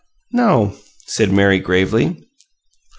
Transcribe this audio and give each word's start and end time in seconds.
"No," 0.31 0.75
said 1.05 1.31
Mary, 1.31 1.59
gravely. 1.59 2.27